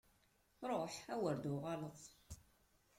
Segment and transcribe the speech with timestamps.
[0.69, 1.99] Ruḥ, a wer d-tuɣaleḍ!